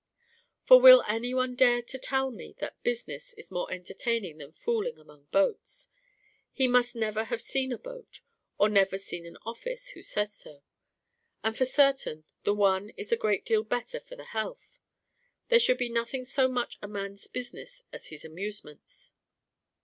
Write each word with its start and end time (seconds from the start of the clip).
For 0.63 0.81
will 0.81 1.03
any 1.07 1.31
one 1.31 1.55
dare 1.55 1.83
to 1.83 1.99
tell 1.99 2.31
me 2.31 2.55
that 2.57 2.81
business 2.81 3.33
is 3.35 3.51
more 3.51 3.71
entertaining 3.71 4.39
than 4.39 4.51
fooling 4.51 4.97
among 4.97 5.25
boats? 5.25 5.89
He 6.51 6.67
must 6.67 6.93
have 6.95 7.15
never 7.15 7.37
seen 7.37 7.71
a 7.71 7.77
boat, 7.77 8.21
or 8.57 8.67
never 8.67 8.97
seen 8.97 9.27
an 9.27 9.37
office, 9.45 9.89
who 9.89 10.01
says 10.01 10.33
so. 10.33 10.63
And 11.43 11.55
for 11.55 11.65
certain 11.65 12.23
the 12.45 12.55
one 12.55 12.89
is 12.97 13.11
a 13.11 13.15
great 13.15 13.45
deal 13.45 13.61
better 13.63 13.99
for 13.99 14.15
the 14.15 14.23
health. 14.25 14.79
There 15.49 15.59
should 15.59 15.77
be 15.77 15.87
nothing 15.87 16.25
so 16.25 16.47
much 16.47 16.79
a 16.81 16.87
man's 16.87 17.27
business 17.27 17.83
as 17.93 18.07
his 18.07 18.25
amusements. 18.25 19.11